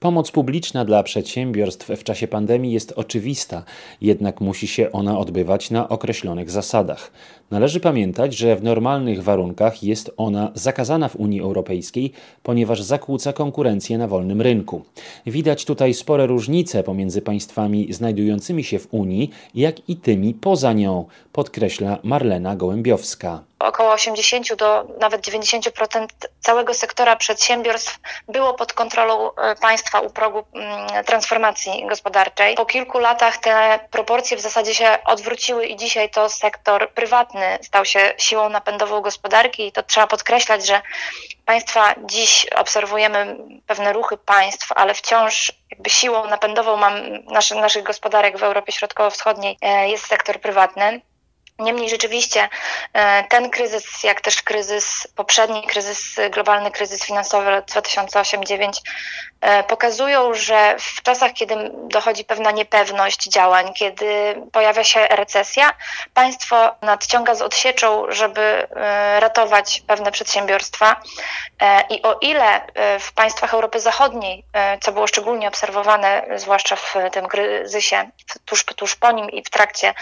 Pomoc 0.00 0.30
publiczna 0.30 0.84
dla 0.84 1.02
przedsiębiorstw 1.02 1.88
w 1.88 2.04
czasie 2.04 2.28
pandemii 2.28 2.72
jest 2.72 2.92
oczywista, 2.96 3.62
jednak 4.00 4.40
musi 4.40 4.68
się 4.68 4.92
ona 4.92 5.18
odbywać 5.18 5.70
na 5.70 5.88
określonych 5.88 6.50
zasadach. 6.50 7.10
Należy 7.50 7.80
pamiętać, 7.80 8.34
że 8.34 8.56
w 8.56 8.62
normalnych 8.62 9.22
warunkach 9.22 9.82
jest 9.82 10.10
ona 10.16 10.50
zakazana 10.54 11.08
w 11.08 11.16
Unii 11.16 11.40
Europejskiej, 11.40 12.12
ponieważ 12.42 12.82
zakłóca 12.82 13.32
konkurencję 13.32 13.98
na 13.98 14.08
wolnym 14.08 14.42
rynku. 14.42 14.82
Widać 15.26 15.64
tutaj 15.64 15.94
spore 15.94 16.26
różnice 16.26 16.82
pomiędzy 16.82 17.22
państwami 17.22 17.92
znajdującymi 17.92 18.64
się 18.64 18.78
w 18.78 18.94
Unii, 18.94 19.30
jak 19.54 19.88
i 19.88 19.96
tymi 19.96 20.34
poza 20.34 20.72
nią, 20.72 21.04
podkreśla 21.32 21.98
Marlena 22.02 22.56
Gołębiowska 22.56 23.42
około 23.60 23.92
80 23.92 24.54
do 24.56 24.84
nawet 25.00 25.26
90% 25.26 26.06
całego 26.40 26.74
sektora 26.74 27.16
przedsiębiorstw 27.16 27.98
było 28.28 28.54
pod 28.54 28.72
kontrolą 28.72 29.34
e, 29.34 29.54
państwa 29.90 30.00
u 30.00 30.10
progu 30.10 30.44
mm, 30.54 31.04
transformacji 31.04 31.86
gospodarczej. 31.88 32.54
Po 32.54 32.66
kilku 32.66 32.98
latach 32.98 33.38
te 33.38 33.80
proporcje 33.90 34.36
w 34.36 34.40
zasadzie 34.40 34.74
się 34.74 34.98
odwróciły 35.04 35.66
i 35.66 35.76
dzisiaj 35.76 36.10
to 36.10 36.28
sektor 36.28 36.90
prywatny 36.90 37.58
stał 37.62 37.84
się 37.84 38.14
siłą 38.18 38.48
napędową 38.48 39.00
gospodarki 39.00 39.66
i 39.66 39.72
to 39.72 39.82
trzeba 39.82 40.06
podkreślać, 40.06 40.66
że 40.66 40.82
państwa 41.44 41.94
dziś 42.04 42.46
obserwujemy 42.56 43.36
pewne 43.66 43.92
ruchy 43.92 44.16
państw, 44.16 44.72
ale 44.72 44.94
wciąż 44.94 45.52
jakby 45.70 45.90
siłą 45.90 46.26
napędową 46.26 46.76
mam 46.76 47.24
naszy, 47.24 47.54
naszych 47.54 47.82
gospodarek 47.82 48.38
w 48.38 48.42
Europie 48.42 48.72
Środkowo-Wschodniej 48.72 49.58
e, 49.62 49.88
jest 49.88 50.06
sektor 50.06 50.40
prywatny. 50.40 51.00
Niemniej 51.60 51.90
rzeczywiście 51.90 52.48
e, 52.92 53.24
ten 53.24 53.50
kryzys, 53.50 54.04
jak 54.04 54.20
też 54.20 54.42
kryzys, 54.42 55.06
poprzedni 55.16 55.62
kryzys, 55.62 56.16
globalny 56.30 56.70
kryzys 56.70 57.04
finansowy 57.04 57.50
lat 57.50 57.70
2008-2009 57.70 58.70
e, 59.40 59.62
pokazują, 59.62 60.34
że 60.34 60.76
w 60.78 61.02
czasach, 61.02 61.32
kiedy 61.32 61.54
dochodzi 61.74 62.24
pewna 62.24 62.50
niepewność 62.50 63.28
działań, 63.28 63.72
kiedy 63.74 64.36
pojawia 64.52 64.84
się 64.84 65.06
recesja, 65.10 65.72
państwo 66.14 66.74
nadciąga 66.82 67.34
z 67.34 67.42
odsieczą, 67.42 68.04
żeby 68.08 68.40
e, 68.40 69.20
ratować 69.20 69.82
pewne 69.86 70.12
przedsiębiorstwa. 70.12 71.00
I 71.90 72.02
o 72.02 72.18
ile 72.20 72.60
w 73.00 73.12
państwach 73.12 73.54
Europy 73.54 73.80
Zachodniej, 73.80 74.44
co 74.80 74.92
było 74.92 75.06
szczególnie 75.06 75.48
obserwowane, 75.48 76.26
zwłaszcza 76.36 76.76
w 76.76 76.94
tym 77.12 77.26
kryzysie, 77.28 78.10
tuż, 78.44 78.64
tuż 78.64 78.96
po 78.96 79.12
nim 79.12 79.30
i 79.30 79.42
w 79.42 79.50
trakcie 79.50 79.94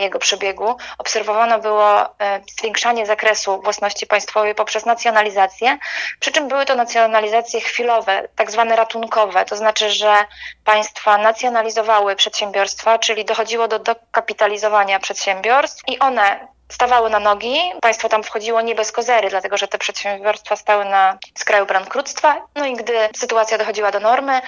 jego 0.00 0.18
przebiegu, 0.18 0.59
obserwowane 0.98 1.58
było 1.58 2.02
e, 2.02 2.40
zwiększanie 2.58 3.06
zakresu 3.06 3.60
własności 3.62 4.06
państwowej 4.06 4.54
poprzez 4.54 4.86
nacjonalizację, 4.86 5.78
przy 6.20 6.32
czym 6.32 6.48
były 6.48 6.66
to 6.66 6.74
nacjonalizacje 6.74 7.60
chwilowe, 7.60 8.28
tak 8.36 8.50
zwane 8.50 8.76
ratunkowe, 8.76 9.44
to 9.44 9.56
znaczy, 9.56 9.90
że 9.90 10.14
państwa 10.64 11.18
nacjonalizowały 11.18 12.16
przedsiębiorstwa, 12.16 12.98
czyli 12.98 13.24
dochodziło 13.24 13.68
do 13.68 13.78
dokapitalizowania 13.78 15.00
przedsiębiorstw 15.00 15.82
i 15.88 15.98
one 15.98 16.48
stawały 16.70 17.10
na 17.10 17.20
nogi. 17.20 17.58
Państwo 17.80 18.08
tam 18.08 18.22
wchodziło 18.22 18.60
nie 18.60 18.74
bez 18.74 18.92
kozery, 18.92 19.30
dlatego 19.30 19.56
że 19.56 19.68
te 19.68 19.78
przedsiębiorstwa 19.78 20.56
stały 20.56 20.84
na 20.84 21.18
skraju 21.34 21.66
bankructwa. 21.66 22.46
No 22.54 22.66
i 22.66 22.74
gdy 22.74 23.08
sytuacja 23.16 23.58
dochodziła 23.58 23.90
do 23.90 24.00
normy, 24.00 24.40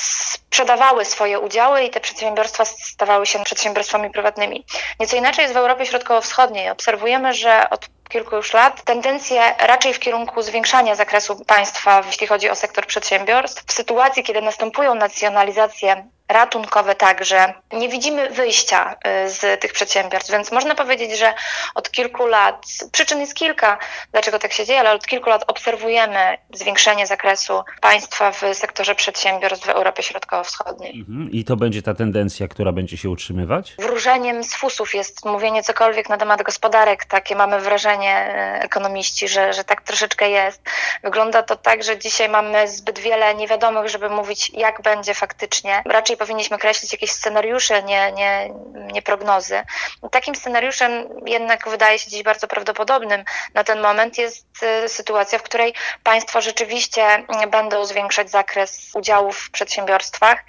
sprzedawały 0.00 1.04
swoje 1.04 1.40
udziały 1.40 1.82
i 1.82 1.90
te 1.90 2.00
przedsiębiorstwa 2.00 2.64
stawały 2.64 3.26
się 3.26 3.44
przedsiębiorstwami 3.44 4.10
prywatnymi. 4.10 4.64
Nieco 5.00 5.16
inaczej 5.16 5.42
jest 5.42 5.54
w 5.54 5.56
Europie 5.56 5.86
Środkowo-Wschodniej. 5.86 6.70
Obserwujemy, 6.70 7.34
że 7.34 7.70
od 7.70 7.88
kilku 8.08 8.36
już 8.36 8.52
lat 8.52 8.84
tendencje 8.84 9.54
raczej 9.58 9.94
w 9.94 9.98
kierunku 9.98 10.42
zwiększania 10.42 10.94
zakresu 10.94 11.44
państwa, 11.44 12.02
jeśli 12.06 12.26
chodzi 12.26 12.50
o 12.50 12.54
sektor 12.54 12.86
przedsiębiorstw. 12.86 13.64
W 13.66 13.72
sytuacji, 13.72 14.22
kiedy 14.22 14.42
następują 14.42 14.94
nacjonalizacje 14.94 16.06
ratunkowe 16.28 16.94
także. 16.94 17.54
Nie 17.72 17.88
widzimy 17.88 18.30
wyjścia 18.30 18.96
y, 19.24 19.30
z 19.30 19.60
tych 19.60 19.72
przedsiębiorstw, 19.72 20.30
więc 20.32 20.52
można 20.52 20.74
powiedzieć, 20.74 21.18
że 21.18 21.34
od 21.74 21.90
kilku 21.90 22.26
lat, 22.26 22.66
przyczyn 22.92 23.20
jest 23.20 23.34
kilka, 23.34 23.78
dlaczego 24.12 24.38
tak 24.38 24.52
się 24.52 24.66
dzieje, 24.66 24.80
ale 24.80 24.92
od 24.92 25.06
kilku 25.06 25.30
lat 25.30 25.44
obserwujemy 25.46 26.38
zwiększenie 26.52 27.06
zakresu 27.06 27.62
państwa 27.80 28.32
w 28.32 28.42
sektorze 28.52 28.94
przedsiębiorstw 28.94 29.66
w 29.66 29.68
Europie 29.68 30.02
Środkowo-Wschodniej. 30.02 31.04
Mhm. 31.08 31.30
I 31.30 31.44
to 31.44 31.56
będzie 31.56 31.82
ta 31.82 31.94
tendencja, 31.94 32.48
która 32.48 32.72
będzie 32.72 32.96
się 32.96 33.10
utrzymywać? 33.10 33.74
Wróżeniem 33.78 34.44
z 34.44 34.54
fusów 34.54 34.94
jest 34.94 35.24
mówienie 35.24 35.62
cokolwiek 35.62 36.08
na 36.08 36.16
temat 36.16 36.42
gospodarek. 36.42 37.04
Takie 37.04 37.36
mamy 37.36 37.60
wrażenie, 37.60 38.34
y, 38.60 38.62
ekonomiści, 38.62 39.28
że, 39.28 39.52
że 39.52 39.64
tak 39.64 39.82
troszeczkę 39.82 40.30
jest. 40.30 40.62
Wygląda 41.02 41.42
to 41.42 41.56
tak, 41.56 41.84
że 41.84 41.98
dzisiaj 41.98 42.28
mamy 42.28 42.68
zbyt 42.68 42.98
wiele 42.98 43.34
niewiadomych, 43.34 43.88
żeby 43.88 44.08
mówić, 44.10 44.50
jak 44.50 44.82
będzie 44.82 45.14
faktycznie. 45.14 45.82
Raczej 45.84 46.15
powinniśmy 46.16 46.58
kreślić 46.58 46.92
jakieś 46.92 47.10
scenariusze, 47.10 47.82
nie, 47.82 48.12
nie, 48.12 48.50
nie 48.92 49.02
prognozy. 49.02 49.62
Takim 50.10 50.34
scenariuszem 50.34 51.08
jednak 51.26 51.68
wydaje 51.68 51.98
się 51.98 52.10
dziś 52.10 52.22
bardzo 52.22 52.48
prawdopodobnym 52.48 53.24
na 53.54 53.64
ten 53.64 53.80
moment 53.80 54.18
jest 54.18 54.46
y, 54.84 54.88
sytuacja, 54.88 55.38
w 55.38 55.42
której 55.42 55.74
państwo 56.02 56.40
rzeczywiście 56.40 57.24
będą 57.50 57.84
zwiększać 57.84 58.30
zakres 58.30 58.90
udziałów 58.94 59.38
w 59.38 59.50
przedsiębiorstwach, 59.50 60.44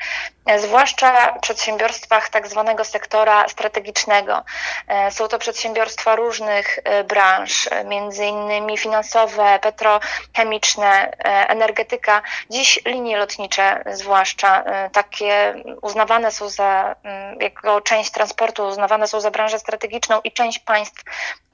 zwłaszcza 0.58 1.34
w 1.34 1.40
przedsiębiorstwach 1.40 2.30
tak 2.30 2.48
zwanego 2.48 2.84
sektora 2.84 3.48
strategicznego. 3.48 4.44
E, 4.88 5.12
są 5.12 5.28
to 5.28 5.40
przedsiębiorstwa 5.40 6.16
różnych 6.16 6.80
e, 6.84 7.04
branż, 7.04 7.70
między 7.86 8.26
innymi 8.26 8.78
finansowe, 8.78 9.60
petrochemiczne, 9.62 11.12
e, 11.12 11.50
energetyka, 11.50 12.22
dziś 12.50 12.80
linie 12.86 13.18
lotnicze 13.18 13.84
zwłaszcza 13.92 14.64
takie 14.92 15.57
uznawane 15.82 16.32
są 16.32 16.50
za, 16.50 16.96
mm, 17.04 17.42
jako 17.42 17.82
część 17.82 18.12
transportu, 18.12 18.68
uznawane 18.68 19.08
są 19.08 19.22
za 19.22 19.32
branżę 19.32 19.60
strategiczną 19.60 20.22
i 20.24 20.32
część 20.32 20.60
państw 20.60 21.04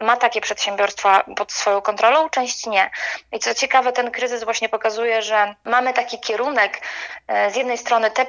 ma 0.04 0.18
takie 0.18 0.42
przedsiębiorstwa 0.42 1.24
pod 1.36 1.52
swoją 1.52 1.82
kontrolą, 1.82 2.30
część 2.30 2.66
nie. 2.66 2.92
I 3.32 3.40
co 3.40 3.54
ciekawe, 3.54 3.94
ten 3.94 4.12
kryzys 4.12 4.44
właśnie 4.44 4.70
pokazuje, 4.70 5.22
że 5.22 5.56
mamy 5.64 5.94
taki 5.94 6.20
kierunek, 6.20 6.82
e, 7.28 7.52
z 7.52 7.56
jednej 7.56 7.78
strony 7.78 8.12
te 8.12 8.26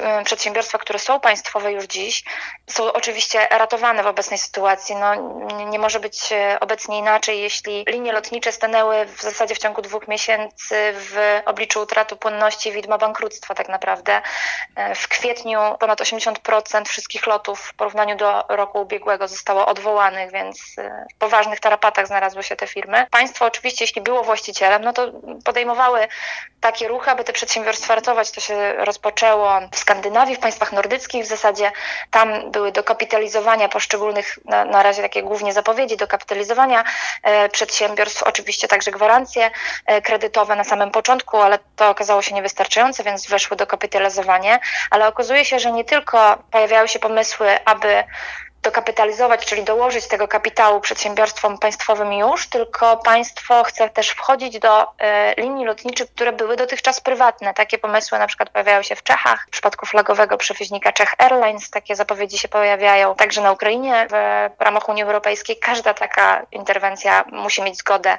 e, 0.00 0.24
przedsiębiorstwa, 0.24 0.78
które 0.78 0.98
są 0.98 1.20
państwowe 1.20 1.72
już 1.72 1.84
dziś, 1.84 2.24
są 2.66 2.92
oczywiście 2.92 3.46
ratowane 3.50 4.02
w 4.02 4.06
obecnej 4.06 4.38
sytuacji. 4.38 4.96
No, 4.96 5.14
nie 5.64 5.78
może 5.78 6.00
być 6.00 6.32
e, 6.32 6.60
obecnie 6.60 6.98
inaczej, 6.98 7.40
jeśli 7.40 7.84
linie 7.88 8.12
lotnicze 8.12 8.52
stanęły 8.52 9.06
w 9.06 9.22
zasadzie 9.22 9.54
w 9.54 9.58
ciągu 9.58 9.82
dwóch 9.82 10.08
miesięcy 10.08 10.92
w 10.94 11.40
obliczu 11.44 11.80
utraty 11.80 12.16
płynności 12.16 12.72
widma 12.72 12.98
bankructwa 12.98 13.54
tak 13.54 13.68
naprawdę. 13.68 14.22
W 14.94 15.08
kwietniu 15.10 15.60
ponad 15.80 16.00
80% 16.00 16.84
wszystkich 16.84 17.26
lotów 17.26 17.60
w 17.60 17.74
porównaniu 17.74 18.16
do 18.16 18.44
roku 18.48 18.80
ubiegłego 18.80 19.28
zostało 19.28 19.66
odwołanych, 19.66 20.32
więc 20.32 20.76
w 21.14 21.18
poważnych 21.18 21.60
tarapatach 21.60 22.06
znalazły 22.06 22.42
się 22.42 22.56
te 22.56 22.66
firmy. 22.66 23.06
Państwo 23.10 23.46
oczywiście, 23.46 23.84
jeśli 23.84 24.00
było 24.02 24.24
właścicielem, 24.24 24.82
no 24.84 24.92
to 24.92 25.12
podejmowały 25.44 26.08
takie 26.60 26.88
ruchy, 26.88 27.10
aby 27.10 27.24
te 27.24 27.32
przedsiębiorstwa 27.32 27.94
ratować. 27.94 28.30
To 28.30 28.40
się 28.40 28.72
rozpoczęło 28.72 29.60
w 29.72 29.78
Skandynawii, 29.78 30.36
w 30.36 30.38
państwach 30.38 30.72
nordyckich. 30.72 31.24
W 31.24 31.28
zasadzie 31.28 31.72
tam 32.10 32.50
były 32.50 32.72
dokapitalizowania 32.72 33.68
poszczególnych, 33.68 34.38
na, 34.44 34.64
na 34.64 34.82
razie 34.82 35.02
takie 35.02 35.22
głównie 35.22 35.52
zapowiedzi, 35.52 35.96
dokapitalizowania 35.96 36.84
e, 37.22 37.48
przedsiębiorstw, 37.48 38.22
oczywiście 38.22 38.68
także 38.68 38.90
gwarancje 38.90 39.50
e, 39.86 40.02
kredytowe 40.02 40.56
na 40.56 40.64
samym 40.64 40.90
początku, 40.90 41.36
ale 41.36 41.58
to 41.76 41.90
okazało 41.90 42.22
się 42.22 42.34
niewystarczające, 42.34 43.04
więc 43.04 43.26
weszły 43.26 43.56
do 43.56 43.66
kapitalizowania. 43.66 44.58
Ale 44.90 44.99
okazuje 45.08 45.44
się, 45.44 45.58
że 45.58 45.72
nie 45.72 45.84
tylko 45.84 46.42
pojawiały 46.50 46.88
się 46.88 46.98
pomysły, 46.98 47.64
aby 47.64 48.04
dokapitalizować, 48.62 49.46
czyli 49.46 49.64
dołożyć 49.64 50.08
tego 50.08 50.28
kapitału 50.28 50.80
przedsiębiorstwom 50.80 51.58
państwowym 51.58 52.12
już, 52.12 52.48
tylko 52.48 52.96
państwo 52.96 53.64
chce 53.64 53.90
też 53.90 54.08
wchodzić 54.08 54.58
do 54.58 54.86
e, 54.98 55.34
linii 55.34 55.66
lotniczych, 55.66 56.10
które 56.10 56.32
były 56.32 56.56
dotychczas 56.56 57.00
prywatne. 57.00 57.54
Takie 57.54 57.78
pomysły 57.78 58.18
na 58.18 58.26
przykład 58.26 58.50
pojawiają 58.50 58.82
się 58.82 58.96
w 58.96 59.02
Czechach, 59.02 59.46
w 59.46 59.50
przypadku 59.50 59.86
flagowego 59.86 60.36
przewoźnika 60.36 60.92
Czech 60.92 61.14
Airlines, 61.18 61.70
takie 61.70 61.96
zapowiedzi 61.96 62.38
się 62.38 62.48
pojawiają 62.48 63.14
także 63.14 63.40
na 63.40 63.52
Ukrainie 63.52 64.06
w 64.10 64.62
ramach 64.62 64.88
Unii 64.88 65.02
Europejskiej. 65.02 65.56
Każda 65.56 65.94
taka 65.94 66.46
interwencja 66.52 67.24
musi 67.32 67.62
mieć 67.62 67.78
zgodę 67.78 68.18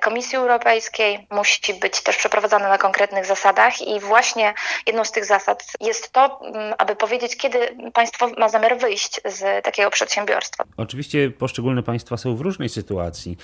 Komisji 0.00 0.38
Europejskiej, 0.38 1.26
musi 1.30 1.74
być 1.74 2.02
też 2.02 2.16
przeprowadzana 2.16 2.68
na 2.68 2.78
konkretnych 2.78 3.26
zasadach 3.26 3.80
i 3.80 4.00
właśnie 4.00 4.54
jedną 4.86 5.04
z 5.04 5.12
tych 5.12 5.24
zasad 5.24 5.64
jest 5.80 6.12
to, 6.12 6.40
aby 6.78 6.96
powiedzieć, 6.96 7.36
kiedy 7.36 7.76
państwo 7.94 8.28
ma 8.38 8.48
zamiar 8.48 8.78
wyjść 8.78 9.20
z 9.24 9.64
takiego 9.64 9.69
przedsiębiorstwa. 9.90 10.64
Oczywiście 10.76 11.30
poszczególne 11.30 11.82
państwa 11.82 12.16
są 12.16 12.36
w 12.36 12.40
różnej 12.40 12.68
sytuacji. 12.68 13.36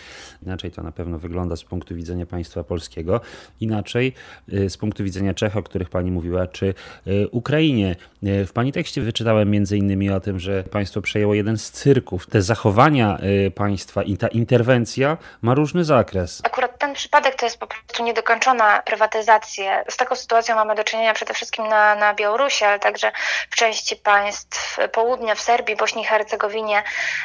Inaczej 0.42 0.70
to 0.70 0.82
na 0.82 0.92
pewno 0.92 1.18
wygląda 1.18 1.56
z 1.56 1.64
punktu 1.64 1.94
widzenia 1.94 2.26
państwa 2.26 2.64
polskiego, 2.64 3.20
inaczej 3.60 4.12
y, 4.52 4.70
z 4.70 4.76
punktu 4.76 5.04
widzenia 5.04 5.34
Czech, 5.34 5.56
o 5.56 5.62
których 5.62 5.90
pani 5.90 6.10
mówiła, 6.10 6.46
czy 6.46 6.74
y, 7.06 7.28
Ukrainie. 7.28 7.96
Y, 8.26 8.46
w 8.46 8.52
pani 8.52 8.72
tekście 8.72 9.00
wyczytałem 9.00 9.50
między 9.50 9.76
innymi 9.76 10.10
o 10.10 10.20
tym, 10.20 10.40
że 10.40 10.64
państwo 10.64 11.00
przejęło 11.02 11.34
jeden 11.34 11.58
z 11.58 11.70
cyrków. 11.70 12.26
Te 12.26 12.42
zachowania 12.42 13.18
państwa 13.54 14.02
i 14.02 14.16
ta 14.16 14.28
interwencja 14.28 15.16
ma 15.42 15.54
różny 15.54 15.84
zakres. 15.84 16.42
Akurat 16.44 16.78
ten 16.78 16.94
przypadek 16.94 17.34
to 17.34 17.46
jest 17.46 17.58
po 17.58 17.66
prostu 17.66 18.04
niedokończona 18.04 18.82
prywatyzacja. 18.82 19.84
Z 19.88 19.96
taką 19.96 20.16
sytuacją 20.16 20.54
mamy 20.56 20.74
do 20.74 20.84
czynienia 20.84 21.14
przede 21.14 21.34
wszystkim 21.34 21.68
na, 21.68 21.94
na 21.94 22.14
Białorusi, 22.14 22.64
ale 22.64 22.78
także 22.78 23.12
w 23.50 23.56
części 23.56 23.96
państw 23.96 24.78
południa, 24.92 25.34
w 25.34 25.40
Serbii, 25.40 25.76
Bośni 25.76 26.02
i 26.02 26.04
Hercegowinie, 26.16 26.82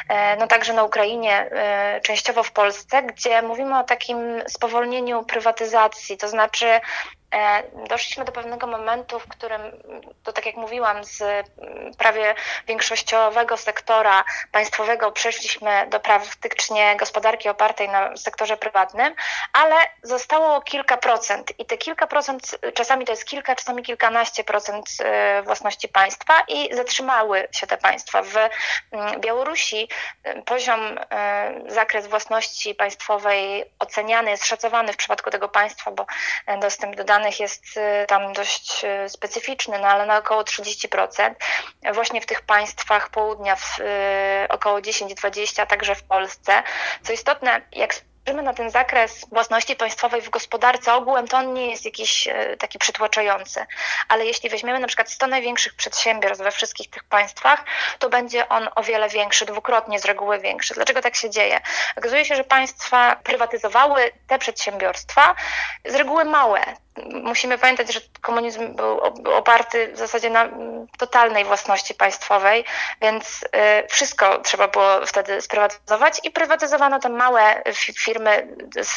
e, 0.08 0.36
no 0.36 0.46
także 0.46 0.72
na 0.72 0.84
Ukrainie, 0.84 1.50
e, 1.50 2.00
częściowo 2.00 2.42
w 2.42 2.52
Polsce, 2.52 3.02
gdzie 3.02 3.42
mówimy 3.42 3.78
o 3.78 3.84
takim 3.84 4.42
spowolnieniu 4.48 5.22
prywatyzacji, 5.22 6.16
to 6.16 6.28
znaczy 6.28 6.66
doszliśmy 7.88 8.24
do 8.24 8.32
pewnego 8.32 8.66
momentu, 8.66 9.18
w 9.18 9.28
którym, 9.28 9.60
to 10.22 10.32
tak 10.32 10.46
jak 10.46 10.56
mówiłam, 10.56 11.04
z 11.04 11.22
mm, 11.22 11.94
prawie 11.98 12.34
większościowego 12.66 13.56
sektora 13.56 14.24
państwowego 14.52 15.12
przeszliśmy 15.12 15.86
do 15.86 16.00
praktycznie 16.00 16.96
gospodarki 16.96 17.48
opartej 17.48 17.88
na 17.88 18.16
sektorze 18.16 18.56
prywatnym, 18.56 19.14
ale 19.52 19.76
zostało 20.02 20.60
kilka 20.60 20.96
procent 20.96 21.52
i 21.58 21.66
te 21.66 21.78
kilka 21.78 22.06
procent, 22.06 22.58
czasami 22.74 23.04
to 23.04 23.12
jest 23.12 23.24
kilka, 23.24 23.56
czasami 23.56 23.82
kilkanaście 23.82 24.44
procent 24.44 24.86
e, 25.00 25.42
własności 25.42 25.88
państwa 25.88 26.34
i 26.48 26.76
zatrzymały 26.76 27.48
się 27.52 27.66
te 27.66 27.76
państwa. 27.76 28.22
W 28.22 28.36
mm, 28.92 29.20
Białorusi 29.20 29.88
e, 30.24 30.42
poziom, 30.42 31.00
zakres 31.66 32.06
własności 32.06 32.74
państwowej 32.74 33.64
oceniany 33.78 34.30
jest 34.30 34.46
szacowany 34.46 34.92
w 34.92 34.96
przypadku 34.96 35.30
tego 35.30 35.48
państwa, 35.48 35.90
bo 35.90 36.06
dostęp 36.60 36.96
do 36.96 37.04
danych 37.04 37.21
danych 37.22 37.40
jest 37.40 37.76
y, 37.76 38.06
tam 38.06 38.32
dość 38.32 38.84
y, 38.84 39.08
specyficzny, 39.08 39.78
no 39.78 39.88
ale 39.88 40.06
na 40.06 40.18
około 40.18 40.42
30%. 40.42 41.34
Właśnie 41.94 42.20
w 42.20 42.26
tych 42.26 42.40
państwach 42.40 43.10
południa 43.10 43.56
w 43.56 43.80
y, 43.80 44.48
około 44.48 44.78
10-20, 44.78 45.66
także 45.66 45.94
w 45.94 46.02
Polsce. 46.02 46.62
Co 47.02 47.12
istotne, 47.12 47.60
jak 47.72 47.94
spojrzymy 48.22 48.42
na 48.42 48.54
ten 48.54 48.70
zakres 48.70 49.26
własności 49.32 49.76
państwowej 49.76 50.22
w 50.22 50.30
gospodarce 50.30 50.94
ogółem, 50.94 51.28
to 51.28 51.36
on 51.36 51.54
nie 51.54 51.70
jest 51.70 51.84
jakiś 51.84 52.28
taki 52.58 52.78
przytłaczający. 52.78 53.66
Ale 54.08 54.26
jeśli 54.26 54.50
weźmiemy 54.50 54.78
na 54.78 54.86
przykład 54.86 55.10
100 55.10 55.26
największych 55.26 55.74
przedsiębiorstw 55.74 56.44
we 56.44 56.50
wszystkich 56.50 56.90
tych 56.90 57.04
państwach, 57.04 57.64
to 57.98 58.08
będzie 58.08 58.48
on 58.48 58.68
o 58.74 58.82
wiele 58.82 59.08
większy, 59.08 59.46
dwukrotnie 59.46 59.98
z 59.98 60.04
reguły 60.04 60.38
większy. 60.38 60.74
Dlaczego 60.74 61.02
tak 61.02 61.16
się 61.16 61.30
dzieje? 61.30 61.60
Okazuje 61.96 62.24
się, 62.24 62.36
że 62.36 62.44
państwa 62.44 63.16
prywatyzowały 63.24 64.12
te 64.26 64.38
przedsiębiorstwa, 64.38 65.34
z 65.84 65.94
reguły 65.94 66.24
małe, 66.24 66.60
musimy 67.22 67.58
pamiętać, 67.58 67.92
że 67.92 68.00
komunizm 68.20 68.74
był 68.74 69.00
oparty 69.34 69.92
w 69.92 69.98
zasadzie 69.98 70.30
na 70.30 70.48
totalnej 70.98 71.44
własności 71.44 71.94
państwowej, 71.94 72.64
więc 73.00 73.42
y, 73.42 73.48
wszystko 73.88 74.38
trzeba 74.38 74.68
było 74.68 75.06
wtedy 75.06 75.40
sprywatyzować 75.42 76.20
i 76.22 76.30
prywatyzowano 76.30 77.00
te 77.00 77.08
małe 77.08 77.62
firmy, 77.74 78.11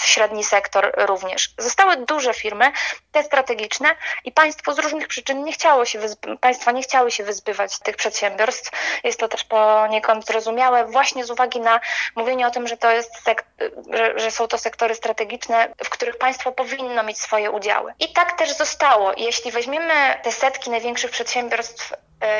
średni 0.05 0.43
sektor 0.43 0.93
również. 0.97 1.49
Zostały 1.57 1.97
duże 1.97 2.33
firmy, 2.33 2.71
te 3.11 3.23
strategiczne 3.23 3.95
i 4.23 4.31
państwo 4.31 4.73
z 4.73 4.79
różnych 4.79 5.07
przyczyn 5.07 5.43
nie 5.43 5.53
chciało 5.53 5.85
się 5.85 5.99
państwa 6.41 6.71
nie 6.71 6.83
chciały 6.83 7.11
się 7.11 7.23
wyzbywać 7.23 7.79
tych 7.79 7.95
przedsiębiorstw. 7.95 8.71
Jest 9.03 9.19
to 9.19 9.27
też 9.27 9.43
poniekąd 9.43 10.25
zrozumiałe 10.25 10.85
właśnie 10.85 11.25
z 11.25 11.31
uwagi 11.31 11.59
na 11.59 11.79
mówienie 12.15 12.47
o 12.47 12.51
tym, 12.51 12.67
że 12.67 12.77
to 12.77 12.91
jest 12.91 13.11
że, 13.93 14.19
że 14.19 14.31
są 14.31 14.47
to 14.47 14.57
sektory 14.57 14.95
strategiczne, 14.95 15.73
w 15.83 15.89
których 15.89 16.17
państwo 16.17 16.51
powinno 16.51 17.03
mieć 17.03 17.19
swoje 17.19 17.51
udziały. 17.51 17.93
I 17.99 18.13
tak 18.13 18.37
też 18.37 18.57
zostało. 18.57 19.13
Jeśli 19.17 19.51
weźmiemy 19.51 19.93
te 20.23 20.31
setki 20.31 20.69
największych 20.69 21.11
przedsiębiorstw 21.11 21.93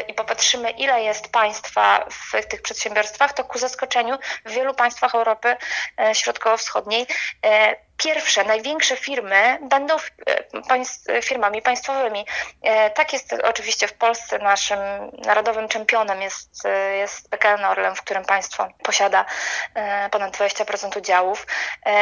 i 0.07 0.13
popatrzymy, 0.13 0.69
ile 0.69 1.03
jest 1.03 1.31
państwa 1.31 2.05
w 2.09 2.45
tych 2.47 2.61
przedsiębiorstwach, 2.61 3.33
to 3.33 3.43
ku 3.43 3.57
zaskoczeniu 3.57 4.17
w 4.45 4.51
wielu 4.51 4.73
państwach 4.73 5.15
Europy 5.15 5.55
e, 5.99 6.15
Środkowo-Wschodniej 6.15 7.07
e, 7.45 7.75
pierwsze, 7.97 8.43
największe 8.43 8.95
firmy 8.95 9.59
będą 9.61 9.95
e, 11.09 11.21
firmami 11.21 11.61
państwowymi. 11.61 12.25
E, 12.61 12.89
tak 12.89 13.13
jest 13.13 13.33
oczywiście 13.43 13.87
w 13.87 13.93
Polsce. 13.93 14.39
Naszym 14.39 14.79
narodowym 15.25 15.67
czempionem 15.67 16.21
jest, 16.21 16.65
e, 16.65 16.95
jest 16.95 17.29
PKN 17.29 17.65
Orlen, 17.65 17.95
w 17.95 18.01
którym 18.01 18.25
państwo 18.25 18.67
posiada 18.83 19.25
ponad 20.11 20.37
20% 20.37 20.97
udziałów. 20.97 21.47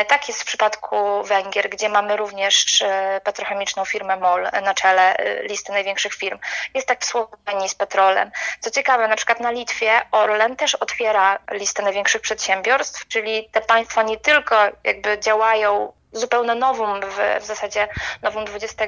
Tak 0.07 0.28
jest 0.28 0.42
w 0.42 0.45
przypadku 0.45 1.24
Węgier, 1.24 1.69
gdzie 1.69 1.90
mamy 1.90 2.18
również 2.18 2.84
petrochemiczną 3.24 3.86
firmę 3.86 4.18
MOL 4.18 4.50
na 4.63 4.74
czele 4.74 5.16
listy 5.42 5.72
największych 5.72 6.13
firm. 6.13 6.40
Jest 6.74 6.88
tak 6.88 7.01
w 7.01 7.06
Słowenii 7.06 7.69
z 7.69 7.75
petrolem. 7.75 8.31
Co 8.60 8.72
ciekawe, 8.72 9.07
na 9.07 9.16
przykład 9.16 9.40
na 9.40 9.51
Litwie 9.51 10.01
Orlen 10.12 10.56
też 10.56 10.75
otwiera 10.75 11.40
listę 11.51 11.84
największych 11.84 12.22
przedsiębiorstw, 12.22 13.07
czyli 13.07 13.50
te 13.51 13.62
państwa 13.62 14.04
nie 14.04 14.18
tylko 14.18 14.56
jakby 14.84 15.19
działają 15.19 15.82
zupełne 16.13 16.56
nowum 16.56 17.01
w, 17.01 17.42
w 17.42 17.45
zasadzie 17.45 17.88
nowum 18.21 18.45
XXI 18.54 18.88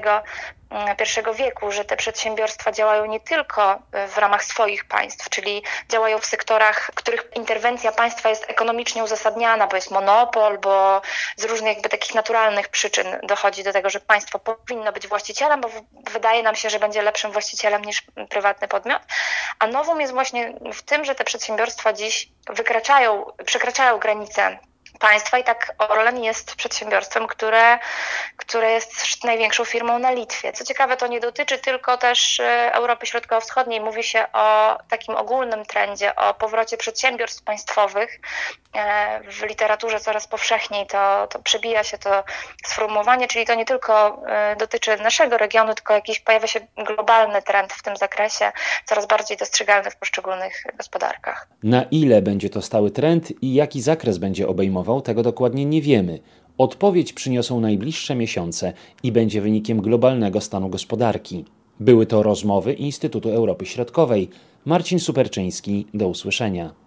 wieku, 1.36 1.72
że 1.72 1.86
te 1.86 1.98
przedsiębiorstwa 1.98 2.72
działają 2.72 3.06
nie 3.06 3.20
tylko 3.20 3.80
w 4.08 4.18
ramach 4.18 4.44
swoich 4.44 4.86
państw, 4.86 5.30
czyli 5.30 5.64
działają 5.90 6.20
w 6.20 6.26
sektorach, 6.26 6.92
w 6.92 6.96
których 6.96 7.30
interwencja 7.36 7.92
państwa 7.92 8.30
jest 8.30 8.46
ekonomicznie 8.50 9.04
uzasadniana, 9.04 9.68
bo 9.68 9.76
jest 9.76 9.92
monopol, 9.92 10.58
bo 10.58 11.02
z 11.38 11.44
różnych 11.44 11.74
jakby 11.74 11.90
takich 11.90 12.16
naturalnych 12.16 12.68
przyczyn 12.68 13.08
dochodzi 13.24 13.64
do 13.64 13.74
tego, 13.74 13.90
że 13.90 14.00
państwo 14.00 14.40
powinno 14.40 14.92
być 14.92 15.08
właścicielem, 15.08 15.62
bo 15.62 15.70
wydaje 16.12 16.44
nam 16.44 16.56
się, 16.56 16.70
że 16.70 16.80
będzie 16.80 17.02
lepszym 17.02 17.32
właścicielem 17.32 17.86
niż 17.86 18.04
prywatny 18.30 18.68
podmiot. 18.68 19.02
A 19.60 19.68
nowum 19.68 20.02
jest 20.02 20.14
właśnie 20.14 20.54
w 20.74 20.82
tym, 20.82 21.06
że 21.06 21.16
te 21.16 21.24
przedsiębiorstwa 21.24 21.94
dziś 21.94 22.30
wykraczają, 22.50 23.26
przekraczają 23.46 23.98
granice 23.98 24.60
państwa 25.00 25.38
i 25.38 25.44
tak 25.44 25.76
Orlen 25.78 26.24
jest 26.24 26.56
przedsiębiorstwem, 26.56 27.28
które, 27.28 27.80
które 28.38 28.72
jest 28.72 29.24
największą 29.24 29.66
firmą 29.66 30.00
na 30.00 30.12
Litwie. 30.12 30.54
Co 30.54 30.66
ciekawe, 30.66 30.98
to 30.98 31.08
nie 31.08 31.20
dotyczy 31.20 31.58
tylko 31.58 31.98
też 31.98 32.40
e, 32.40 32.74
Europy 32.74 33.06
Środkowo-Wschodniej. 33.06 33.82
Mówi 33.82 34.04
się 34.04 34.26
o 34.34 34.78
takim 34.90 35.16
ogólnym 35.16 35.66
trendzie, 35.66 36.16
o 36.16 36.34
powrocie 36.34 36.78
przedsiębiorstw 36.78 37.44
państwowych. 37.44 38.20
E, 38.76 39.22
w 39.32 39.44
literaturze 39.44 40.00
coraz 40.00 40.28
powszechniej 40.28 40.88
to, 40.88 41.28
to 41.28 41.40
przebija 41.40 41.84
się 41.84 41.98
to 41.98 42.24
sformułowanie, 42.66 43.28
czyli 43.28 43.46
to 43.46 43.56
nie 43.56 43.66
tylko 43.66 44.22
e, 44.28 44.56
dotyczy 44.56 44.98
naszego 44.98 45.38
regionu, 45.38 45.74
tylko 45.74 45.94
jakiś 45.94 46.20
pojawia 46.20 46.48
się 46.48 46.60
globalny 46.78 47.42
trend 47.42 47.74
w 47.74 47.84
tym 47.84 47.98
zakresie, 47.98 48.52
coraz 48.86 49.08
bardziej 49.08 49.38
dostrzegalny 49.38 49.92
w 49.92 49.96
poszczególnych 49.96 50.64
gospodarkach. 50.78 51.48
Na 51.64 51.84
ile 51.92 52.22
będzie 52.22 52.50
to 52.50 52.62
stały 52.62 52.92
trend 52.92 53.44
i 53.44 53.54
jaki 53.54 53.82
zakres 53.82 54.18
będzie 54.18 54.48
obejmował? 54.48 54.85
Tego 55.02 55.24
dokładnie 55.24 55.66
nie 55.66 55.82
wiemy. 55.82 56.20
Odpowiedź 56.58 57.14
przyniosą 57.14 57.60
najbliższe 57.60 58.16
miesiące 58.16 58.74
i 59.04 59.12
będzie 59.12 59.42
wynikiem 59.42 59.82
globalnego 59.82 60.42
stanu 60.42 60.70
gospodarki. 60.70 61.46
Były 61.80 62.06
to 62.06 62.24
rozmowy 62.24 62.74
Instytutu 62.74 63.30
Europy 63.30 63.66
Środkowej. 63.66 64.30
Marcin 64.66 65.00
Superczyński, 65.00 65.86
do 65.94 66.08
usłyszenia. 66.08 66.74